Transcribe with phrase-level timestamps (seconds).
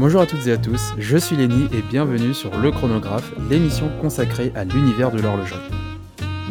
[0.00, 3.90] Bonjour à toutes et à tous, je suis Lenny et bienvenue sur Le Chronographe, l'émission
[4.00, 5.60] consacrée à l'univers de l'horlogerie.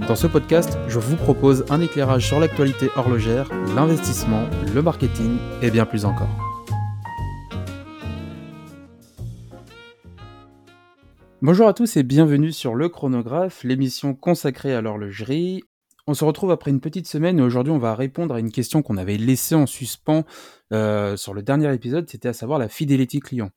[0.08, 5.72] Dans ce podcast, je vous propose un éclairage sur l'actualité horlogère, l'investissement, le marketing et
[5.72, 6.30] bien plus encore.
[11.42, 15.64] Bonjour à tous et bienvenue sur Le Chronographe, l'émission consacrée à l'horlogerie.
[16.10, 18.82] On se retrouve après une petite semaine et aujourd'hui on va répondre à une question
[18.82, 20.26] qu'on avait laissée en suspens
[20.74, 23.52] euh, sur le dernier épisode, c'était à savoir la fidélité client.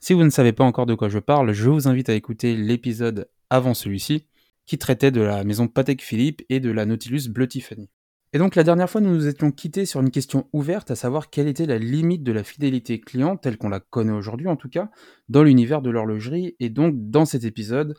[0.00, 2.56] Si vous ne savez pas encore de quoi je parle, je vous invite à écouter
[2.56, 4.24] l'épisode avant celui-ci
[4.64, 7.90] qui traitait de la maison Patek Philippe et de la Nautilus Bleu Tiffany.
[8.32, 11.28] Et donc la dernière fois, nous nous étions quittés sur une question ouverte, à savoir
[11.28, 14.70] quelle était la limite de la fidélité client, telle qu'on la connaît aujourd'hui en tout
[14.70, 14.88] cas,
[15.28, 16.56] dans l'univers de l'horlogerie.
[16.60, 17.94] Et donc dans cet épisode,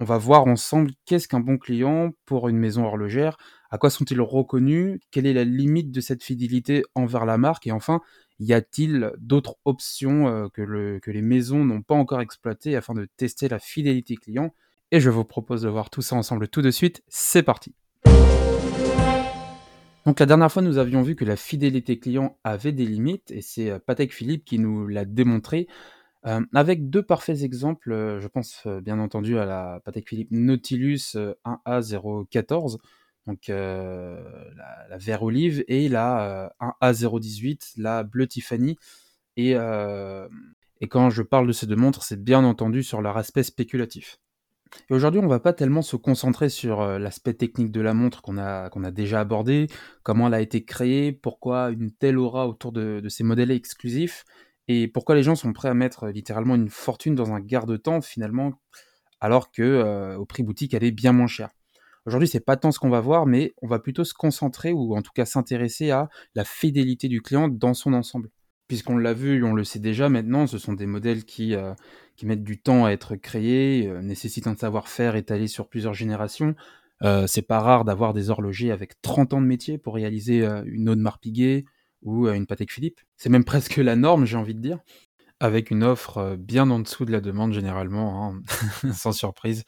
[0.00, 3.36] on va voir ensemble qu'est-ce qu'un bon client pour une maison horlogère,
[3.70, 7.72] à quoi sont-ils reconnus, quelle est la limite de cette fidélité envers la marque, et
[7.72, 8.00] enfin,
[8.40, 13.48] y a-t-il d'autres options euh, que, les maisons n'ont pas encore exploitées afin de tester
[13.48, 14.52] la fidélité client?
[14.90, 17.74] Et je vous propose de voir tout ça ensemble tout de suite, c'est parti!
[20.06, 23.40] Donc la dernière fois, nous avions vu que la fidélité client avait des limites, et
[23.40, 25.68] c'est euh, Patek Philippe qui nous l'a démontré
[26.24, 32.78] avec deux parfaits exemples, je pense bien entendu à la Patek Philippe Nautilus 1A014,
[33.26, 38.76] donc la, vert olive, et la 1A018, la bleu Tiffany.
[39.36, 39.54] Et,
[40.90, 44.18] quand je parle de ces deux montres, c'est bien entendu sur leur aspect spéculatif.
[44.90, 48.38] Et aujourd'hui, on va pas tellement se concentrer sur l'aspect technique de la montre qu'on
[48.38, 49.66] a, déjà abordé,
[50.02, 54.24] comment elle a été créée, pourquoi une telle aura autour de ces modèles exclusifs,
[54.68, 58.52] et pourquoi les gens sont prêts à mettre littéralement une fortune dans un garde-temps finalement,
[59.20, 61.50] alors que au prix boutique elle est bien moins chère?
[62.06, 64.94] Aujourd'hui, c'est pas tant ce qu'on va voir, mais on va plutôt se concentrer ou
[64.94, 68.28] en tout cas s'intéresser à la fidélité du client dans son ensemble.
[68.68, 71.54] Puisqu'on l'a vu, on le sait déjà maintenant, ce sont des modèles qui,
[72.16, 76.54] qui mettent du temps à être créés, nécessitent un savoir-faire étalé sur plusieurs générations.
[77.26, 81.18] c'est pas rare d'avoir des horlogers avec 30 ans de métier pour réaliser une Audemars
[81.18, 81.64] Piguet,
[82.04, 83.00] ou une Patek Philippe.
[83.16, 84.78] C'est même presque la norme, j'ai envie de dire,
[85.40, 88.42] avec une offre bien en dessous de la demande généralement, hein,
[88.92, 89.64] sans surprise.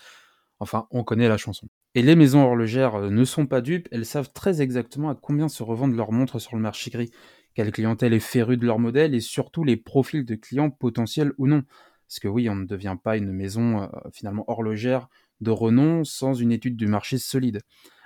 [0.58, 1.68] Enfin, on connaît la chanson.
[1.94, 5.62] Et les maisons horlogères ne sont pas dupes, elles savent très exactement à combien se
[5.62, 7.10] revendent leurs montres sur le marché gris,
[7.54, 11.46] quelle clientèle est férue de leur modèle et surtout les profils de clients potentiels ou
[11.46, 11.62] non.
[12.06, 15.08] Parce que oui, on ne devient pas une maison finalement horlogère
[15.40, 17.60] de renom sans une étude du marché solide.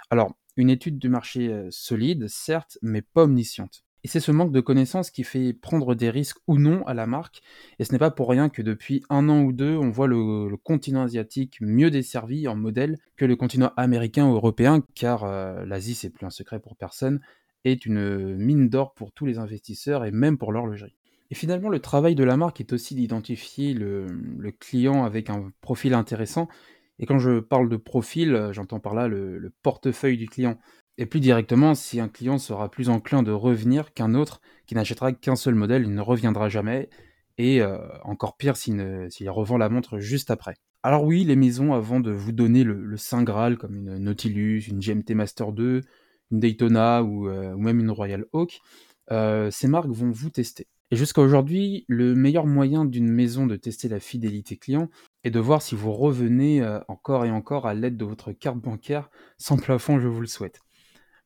[0.09, 3.85] Alors, une étude du marché solide, certes, mais pas omnisciente.
[4.03, 7.07] Et c'est ce manque de connaissances qui fait prendre des risques ou non à la
[7.07, 7.43] marque.
[7.79, 10.57] Et ce n'est pas pour rien que depuis un an ou deux, on voit le,
[10.63, 15.95] continent asiatique mieux desservi en modèle que le continent américain ou européen, car euh, l'Asie,
[15.95, 17.21] c'est plus un secret pour personne,
[17.65, 20.97] est une mine d'or pour tous les investisseurs et même pour l'horlogerie.
[21.31, 24.07] Et finalement, le travail de la marque est aussi d'identifier le,
[24.59, 26.49] client avec un profil intéressant.
[26.99, 30.59] Et quand je parle de profil, j'entends par là le portefeuille du client.
[31.01, 35.13] Et plus directement, si un client sera plus enclin de revenir qu'un autre qui n'achètera
[35.13, 36.91] qu'un seul modèle, il ne reviendra jamais.
[37.39, 40.57] Et euh, encore pire s'il revend la montre juste après.
[40.83, 44.79] Alors oui, les maisons, avant de vous donner le, Saint Graal, comme une Nautilus, une
[44.79, 45.81] GMT Master 2,
[46.33, 48.61] une Daytona ou, euh, même une Royal Oak,
[49.11, 50.67] euh, ces marques vont vous tester.
[50.91, 54.91] Et jusqu'à aujourd'hui, le meilleur moyen d'une maison de tester la fidélité client
[55.25, 59.09] est de voir si vous revenez encore et encore à l'aide de votre carte bancaire
[59.39, 60.61] sans plafond, je vous le souhaite.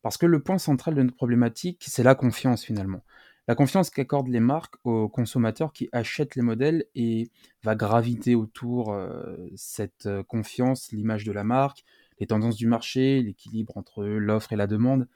[0.05, 3.03] Parce que le point central de notre problématique, c'est la confiance finalement.
[3.49, 7.31] La confiance qu'accordent les marques aux consommateurs qui achètent les modèles et
[7.63, 11.87] va graviter autour euh, cette euh, confiance, l'image de la marque,
[12.21, 15.09] les tendances du marché, l'équilibre entre l'offre et la demande.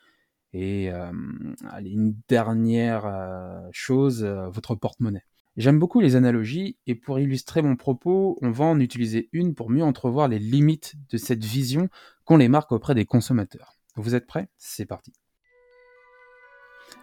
[0.54, 1.12] Et euh,
[1.84, 3.04] une dernière
[3.72, 5.26] chose, votre porte-monnaie.
[5.58, 9.68] J'aime beaucoup les analogies et pour illustrer mon propos, on va en utiliser une pour
[9.68, 11.90] mieux entrevoir les limites de cette vision
[12.24, 13.77] qu'ont les marques auprès des consommateurs.
[14.00, 14.48] Vous êtes prêts?
[14.58, 15.12] C'est parti.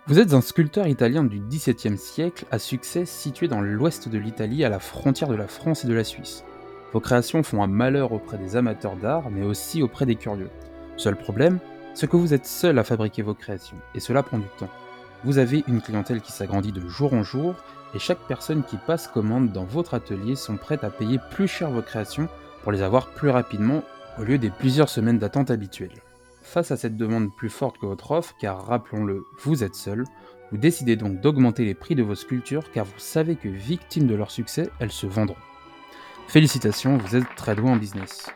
[0.08, 4.64] Vous êtes un sculpteur italien du XVIIe siècle à succès situé dans l'ouest de l'Italie
[4.64, 6.46] à la frontière de la France et de la Suisse.
[6.94, 10.50] Vos créations font un malheur auprès des amateurs d'art mais aussi auprès des curieux.
[10.96, 11.60] Seul problème,
[11.94, 14.72] c'est que vous êtes seul à fabriquer vos créations et cela prend du temps.
[15.26, 17.56] Vous avez une clientèle qui s'agrandit de jour en jour
[17.94, 21.72] et chaque personne qui passe commande dans votre atelier sont prêtes à payer plus cher
[21.72, 22.30] vos créations
[22.64, 23.84] pour les avoir plus rapidement
[24.18, 26.05] au lieu des plusieurs semaines d'attente habituelles.
[26.46, 30.06] Face à cette demande plus forte que votre offre, car rappelons-le, vous êtes seul,
[30.52, 34.16] vous décidez donc d'augmenter les prix de vos sculptures car vous savez que victimes de
[34.16, 35.36] leur succès, elles se vendront.
[36.28, 38.30] Félicitations, vous êtes très doué en business.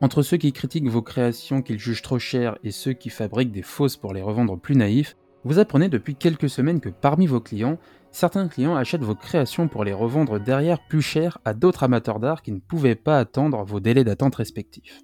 [0.00, 3.62] Entre ceux qui critiquent vos créations qu'ils jugent trop chères et ceux qui fabriquent des
[3.62, 7.78] fausses pour les revendre plus naïfs, vous apprenez depuis quelques semaines que parmi vos clients,
[8.10, 12.42] Certains clients achètent vos créations pour les revendre derrière plus cher à d'autres amateurs d'art
[12.42, 15.02] qui ne pouvaient pas attendre vos délais d'attente respectifs.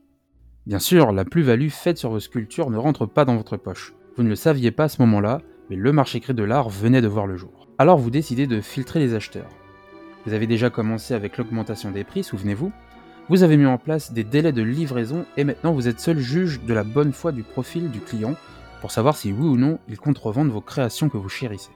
[0.66, 3.92] Bien sûr, la plus-value faite sur vos sculptures ne rentre pas dans votre poche.
[4.16, 7.02] Vous ne le saviez pas à ce moment-là, mais le marché gris de l'art venait
[7.02, 7.68] de voir le jour.
[7.76, 9.50] Alors vous décidez de filtrer les acheteurs.
[10.24, 12.72] Vous avez déjà commencé avec l'augmentation des prix, souvenez-vous.
[13.28, 16.62] Vous avez mis en place des délais de livraison et maintenant vous êtes seul juge
[16.62, 18.34] de la bonne foi du profil du client
[18.80, 21.72] pour savoir si oui ou non il compte revendre vos créations que vous chérissez.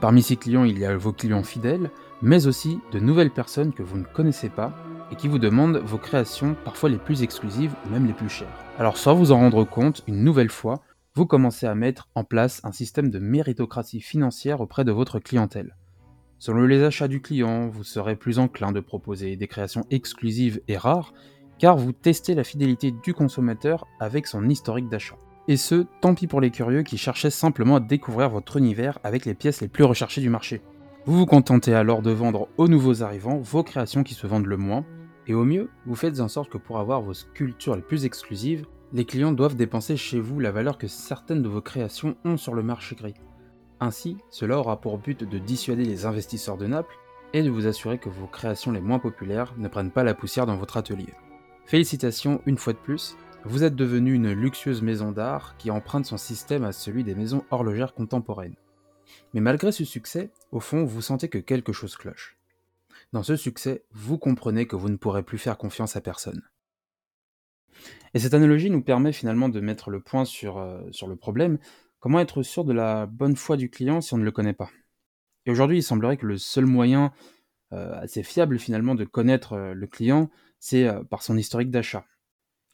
[0.00, 1.92] Parmi ces clients, il y a vos clients fidèles,
[2.22, 4.74] mais aussi de nouvelles personnes que vous ne connaissez pas
[5.12, 8.48] et qui vous demandent vos créations parfois les plus exclusives ou même les plus chères.
[8.78, 10.80] Alors sans vous en rendre compte, une nouvelle fois,
[11.14, 15.76] vous commencez à mettre en place un système de méritocratie financière auprès de votre clientèle.
[16.38, 20.76] Selon les achats du client, vous serez plus enclin de proposer des créations exclusives et
[20.76, 21.12] rares,
[21.58, 25.16] car vous testez la fidélité du consommateur avec son historique d'achat.
[25.48, 29.26] Et ce, tant pis pour les curieux qui cherchaient simplement à découvrir votre univers avec
[29.26, 30.62] les pièces les plus recherchées du marché.
[31.04, 34.56] Vous vous contentez alors de vendre aux nouveaux arrivants vos créations qui se vendent le
[34.56, 34.84] moins,
[35.26, 38.66] et au mieux, vous faites en sorte que pour avoir vos sculptures les plus exclusives,
[38.92, 42.54] les clients doivent dépenser chez vous la valeur que certaines de vos créations ont sur
[42.54, 43.14] le marché gris.
[43.80, 46.96] Ainsi, cela aura pour but de dissuader les investisseurs de Naples
[47.32, 50.46] et de vous assurer que vos créations les moins populaires ne prennent pas la poussière
[50.46, 51.14] dans votre atelier.
[51.64, 56.16] Félicitations une fois de plus, vous êtes devenu une luxueuse maison d'art qui emprunte son
[56.16, 58.56] système à celui des maisons horlogères contemporaines.
[59.34, 62.36] Mais malgré ce succès, au fond, vous sentez que quelque chose cloche.
[63.12, 66.42] Dans ce succès, vous comprenez que vous ne pourrez plus faire confiance à personne.
[68.14, 71.58] Et cette analogie nous permet finalement de mettre le point sur, euh, le problème.
[72.00, 74.70] Comment être sûr de la bonne foi du client si on ne le connaît pas?
[75.44, 77.12] Et aujourd'hui, il semblerait que le seul moyen
[77.72, 82.06] euh, assez fiable finalement de connaître euh, le client, c'est par son historique d'achat.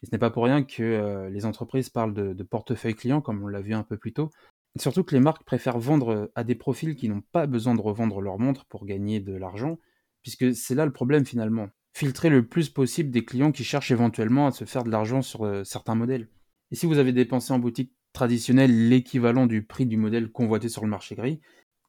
[0.01, 3.43] Et ce n'est pas pour rien que les entreprises parlent de, de portefeuille client, comme
[3.43, 4.29] on l'a vu un peu plus tôt.
[4.77, 8.21] surtout que les marques préfèrent vendre à des profils qui n'ont pas besoin de revendre
[8.21, 9.79] leur montre pour gagner de l'argent,
[10.21, 14.47] puisque c'est là le problème finalement filtrer le plus possible des clients qui cherchent éventuellement
[14.47, 16.29] à se faire de l'argent sur euh, certains modèles.
[16.71, 20.83] Et si vous avez dépensé en boutique traditionnelle l'équivalent du prix du modèle convoité sur
[20.83, 21.41] le marché gris,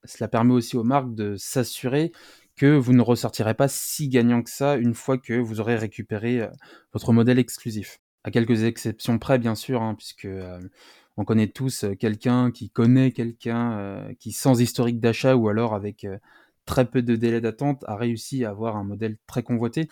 [0.04, 2.12] cela permet aussi aux marques de s'assurer
[2.56, 6.40] que vous ne ressortirez pas si gagnant que ça une fois que vous aurez récupéré
[6.40, 6.48] euh,
[6.92, 8.00] votre modèle exclusif.
[8.24, 10.58] À quelques exceptions près, bien sûr, hein, puisque euh,
[11.16, 16.06] on connaît tous quelqu'un qui connaît quelqu'un qui, sans historique d'achat ou alors avec
[16.70, 19.88] très peu de délai d'attente, a réussi à avoir un modèle très convoité.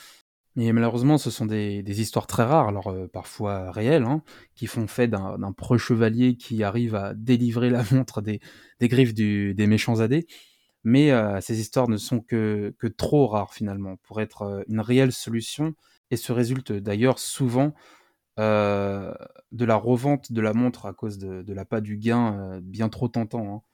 [0.55, 4.23] Mais malheureusement, ce sont des, histoires très rares, alors euh, parfois réelles, hein,
[4.55, 8.41] qui font fait d'un preux chevalier qui arrive à délivrer la montre des,
[8.83, 10.23] griffes des méchants AD.
[10.85, 15.13] Mais euh, ces histoires ne sont que, trop rares finalement pour être euh, une réelle
[15.13, 15.75] solution
[16.13, 17.75] et se résulte d'ailleurs souvent
[18.37, 23.09] de la revente de la montre à cause de, de l'appât du gain bien trop
[23.09, 23.53] tentant.
[23.53, 23.68] Hein.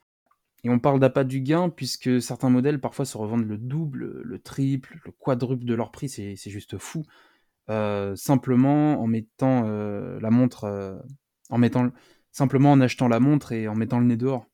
[0.65, 4.39] Et on parle d'appât du gain puisque certains modèles parfois se revendent le double, le
[4.39, 7.03] triple, le quadruple de leur prix, c'est juste fou.
[7.69, 10.97] Euh, simplement en mettant euh, la montre, euh,
[11.51, 11.91] en mettant
[12.31, 14.47] simplement en achetant la montre et en mettant le nez dehors.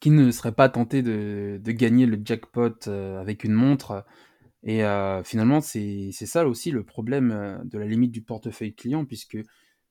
[0.00, 4.04] Qui ne serait pas tenté de, gagner le jackpot avec une montre
[4.64, 4.82] Et
[5.24, 9.38] finalement, c'est ça aussi le problème de la limite du portefeuille client, puisque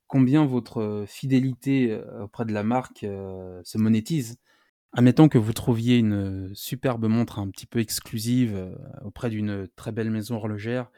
[0.07, 3.05] combien votre fidélité auprès de la marque
[3.63, 4.37] se monétise
[4.93, 10.09] Admettons que vous trouviez une superbe montre un petit peu exclusive auprès d'une très belle
[10.09, 10.89] maison horlogère.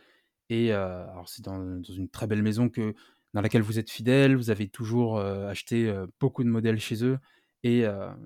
[0.49, 2.95] Et alors c'est dans, une très belle maison que,
[3.33, 7.19] dans laquelle vous êtes fidèle, vous avez toujours acheté beaucoup de modèles chez eux.
[7.63, 7.83] Et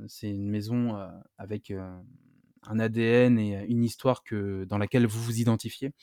[0.07, 0.98] c'est une maison
[1.39, 5.93] avec un ADN et une histoire que, dans laquelle vous vous identifiez.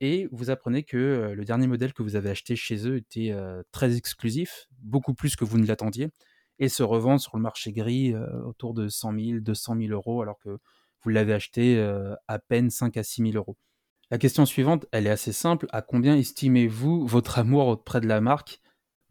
[0.00, 3.32] Et vous apprenez que le dernier modèle que vous avez acheté chez eux était
[3.70, 6.08] très exclusif, beaucoup plus que vous ne l'attendiez
[6.60, 10.22] et se revendre sur le marché gris euh, autour de 100 000, 200 000 euros,
[10.22, 10.58] alors que
[11.02, 13.56] vous l'avez acheté euh, à peine 5 à 6 000 euros.
[14.10, 15.66] La question suivante, elle est assez simple.
[15.72, 18.60] À combien estimez-vous votre amour auprès de la marque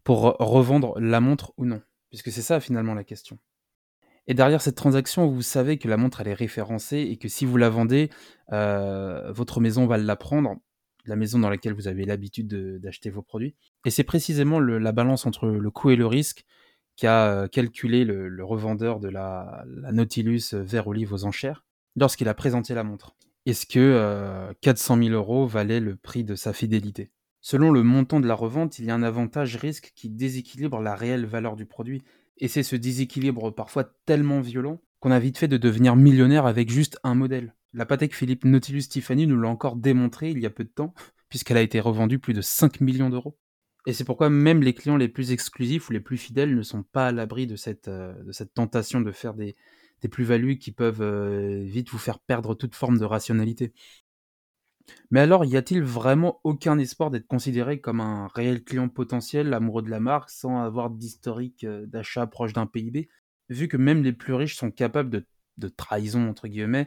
[0.04, 1.82] pour revendre la montre ou non?
[2.10, 3.38] Puisque c'est ça finalement la question.
[4.26, 7.44] Et derrière cette transaction, vous savez que la montre elle est référencée et que si
[7.44, 8.10] vous la vendez,
[8.52, 10.56] euh, votre maison va la prendre,
[11.06, 13.56] la maison dans laquelle vous avez l'habitude d'acheter vos produits.
[13.86, 16.44] Et c'est précisément la balance entre le coût et le risque
[17.00, 21.64] qu'a calculé le, revendeur de la, Nautilus vert olive aux enchères
[21.96, 23.16] lorsqu'il a présenté la montre.
[23.46, 27.10] Est-ce que 400 000 euros valait le prix de sa fidélité?
[27.40, 30.94] Selon le montant de la revente, il y a un avantage risque qui déséquilibre la
[30.94, 32.02] réelle valeur du produit.
[32.36, 36.70] Et c'est ce déséquilibre parfois tellement violent qu'on a vite fait de devenir millionnaire avec
[36.70, 37.54] juste un modèle.
[37.72, 40.92] La Patek Philippe Nautilus Tiffany nous l'a encore démontré il y a peu de temps,
[41.30, 43.38] puisqu'elle a été revendue plus de 5 millions d'euros.
[43.86, 46.82] Et c'est pourquoi même les clients les plus exclusifs ou les plus fidèles ne sont
[46.82, 49.56] pas à l'abri de cette, euh, de cette tentation de faire des,
[50.00, 53.72] des plus-values qui peuvent euh, vite vous faire perdre toute forme de rationalité.
[55.10, 59.82] Mais alors, y a-t-il vraiment aucun espoir d'être considéré comme un réel client potentiel, amoureux
[59.82, 63.08] de la marque, sans avoir d'historique euh, d'achat proche d'un PIB
[63.48, 66.86] Vu que même les plus riches sont capables de, trahison, entre guillemets?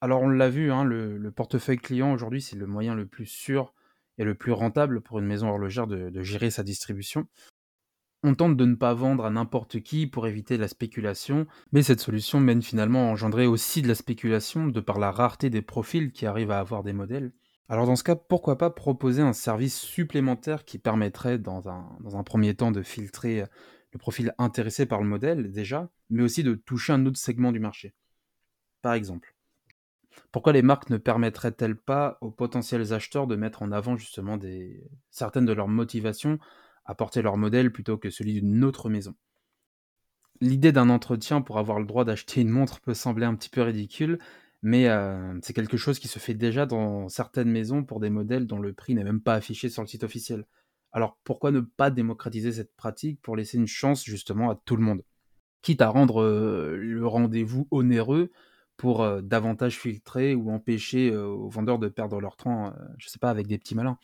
[0.00, 3.72] Alors, on l'a vu, hein, le, portefeuille client aujourd'hui, c'est le moyen le plus sûr
[4.18, 7.26] et le plus rentable pour une maison horlogère de gérer sa distribution.
[8.22, 12.00] On tente de ne pas vendre à n'importe qui pour éviter la spéculation, mais cette
[12.00, 16.10] solution mène finalement à engendrer aussi de la spéculation de par la rareté des profils
[16.10, 17.32] qui arrivent à avoir des modèles.
[17.68, 22.56] Alors dans ce cas, pourquoi pas proposer un service supplémentaire qui permettrait dans un, premier
[22.56, 23.44] temps de filtrer
[23.92, 27.60] le profil intéressé par le modèle déjà, mais aussi de toucher un autre segment du
[27.60, 27.94] marché?
[28.82, 29.35] Par exemple,
[30.32, 34.38] pourquoi les marques ne permettraient-elles pas aux potentiels acheteurs de mettre en avant justement
[35.10, 36.38] certaines de leurs motivations
[36.84, 39.14] apporter leur modèle plutôt que celui d'une autre maison?
[40.40, 43.62] L'idée d'un entretien pour avoir le droit d'acheter une montre peut sembler un petit peu
[43.62, 44.18] ridicule,
[44.62, 48.46] mais euh, c'est quelque chose qui se fait déjà dans certaines maisons pour des modèles
[48.46, 50.44] dont le prix n'est même pas affiché sur le site officiel.
[50.92, 54.82] Alors pourquoi ne pas démocratiser cette pratique pour laisser une chance justement à tout le
[54.82, 55.02] monde?
[55.62, 58.30] Quitte à rendre euh, le rendez-vous onéreux
[58.76, 63.30] pour euh, davantage filtrer ou empêcher aux vendeurs de perdre leur temps, je sais pas,
[63.30, 63.98] avec des petits malins.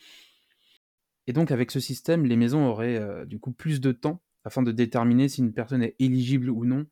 [1.27, 4.61] Et donc avec ce système, les maisons auraient euh, du coup plus de temps afin
[4.61, 6.85] de déterminer si une personne est éligible ou non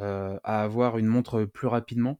[0.00, 2.18] euh, à avoir une montre plus rapidement.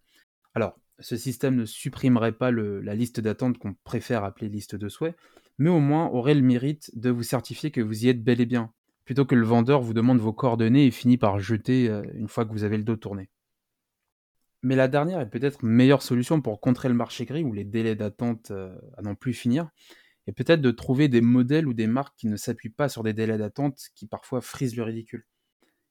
[0.54, 5.14] Alors, ce système ne supprimerait pas la liste d'attente qu'on préfère appeler liste de souhaits,
[5.58, 8.46] mais au moins aurait le mérite de vous certifier que vous y êtes bel et
[8.46, 8.72] bien,
[9.04, 12.46] plutôt que le vendeur vous demande vos coordonnées et finit par jeter euh, une fois
[12.46, 13.28] que vous avez le dos tourné.
[14.62, 17.94] Mais la dernière est peut-être meilleure solution pour contrer le marché gris où les délais
[17.94, 19.70] d'attente à n'en plus finir,
[20.26, 23.12] et peut-être de trouver des modèles ou des marques qui ne s'appuient pas sur des
[23.12, 25.25] délais d'attente qui parfois frisent le ridicule.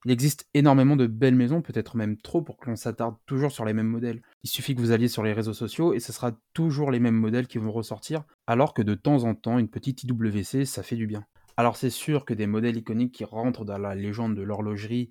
[0.06, 3.66] Il existe énormément de belles maisons, peut-être même trop, pour que l'on s'attarde toujours sur
[3.66, 4.22] les mêmes modèles.
[4.44, 7.16] Il suffit que vous alliez sur les réseaux sociaux et ce sera toujours les mêmes
[7.16, 10.96] modèles qui vont ressortir, alors que de temps en temps, une petite IWC, ça fait
[10.96, 11.26] du bien.
[11.58, 15.10] Alors c'est sûr que des modèles iconiques qui rentrent dans la légende de l'horlogerie,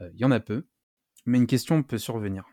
[0.00, 0.66] euh, il y en a peu,
[1.24, 2.44] mais une question peut survenir.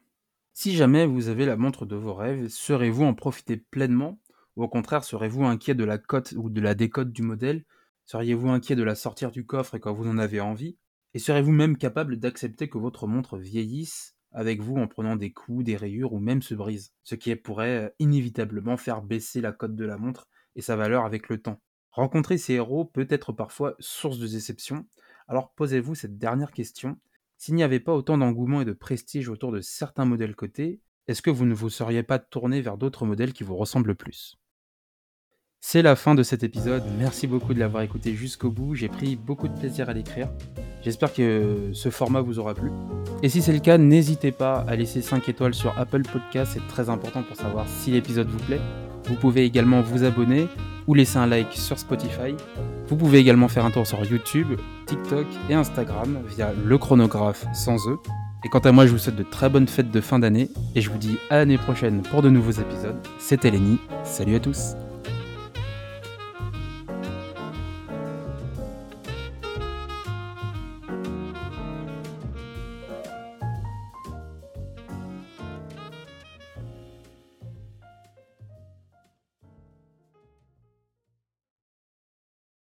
[0.55, 4.19] Si jamais vous avez la montre de vos rêves, serez-vous en profiter pleinement?
[4.55, 7.65] Ou au contraire, serez-vous inquiet de la cote ou de la décote du modèle?
[8.05, 10.77] Seriez-vous inquiet de la sortir du coffre quand vous en avez envie?
[11.15, 15.63] Et serez-vous même capable d'accepter que votre montre vieillisse avec vous en prenant des coups,
[15.63, 16.93] des rayures ou même se brise?
[17.01, 21.03] Ce qui pourrait euh, inévitablement faire baisser la cote de la montre et sa valeur
[21.03, 21.61] avec le temps.
[21.89, 24.85] Rencontrer ces héros peut être parfois source de déception,
[25.27, 26.99] alors posez-vous cette dernière question.
[27.43, 31.21] S'il n'y avait pas autant d'engouement et de prestige autour de certains modèles cotés, est-ce
[31.21, 34.37] que vous ne vous seriez pas tourné vers d'autres modèles qui vous ressemblent plus?
[35.59, 36.85] C'est la fin de cet épisode.
[36.97, 38.75] Merci beaucoup de l'avoir écouté jusqu'au bout.
[38.75, 40.31] J'ai pris beaucoup de plaisir à l'écrire.
[40.83, 42.71] J'espère que ce format vous aura plu.
[43.23, 46.53] Et si c'est le cas, n'hésitez pas à laisser 5 étoiles sur Apple Podcast.
[46.53, 48.61] C'est très important pour savoir si l'épisode vous plaît.
[49.07, 50.47] Vous pouvez également vous abonner
[50.87, 52.37] ou laisser un like sur Spotify.
[52.93, 54.49] Vous pouvez également faire un tour sur YouTube,
[54.85, 57.97] TikTok et Instagram via le chronographe sans eux.
[58.45, 60.81] Et quant à moi, je vous souhaite de très bonnes fêtes de fin d'année et
[60.81, 62.95] je vous dis à l'année prochaine pour de nouveaux épisodes.
[63.17, 63.79] C'était Lenny.
[64.03, 64.75] Salut à tous.